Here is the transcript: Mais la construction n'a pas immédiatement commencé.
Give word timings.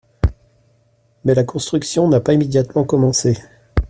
Mais 1.23 1.35
la 1.35 1.43
construction 1.43 2.07
n'a 2.07 2.19
pas 2.19 2.33
immédiatement 2.33 2.83
commencé. 2.85 3.37